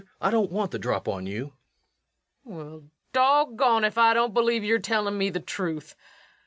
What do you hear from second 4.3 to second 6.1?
believe yer tellin' me the truth.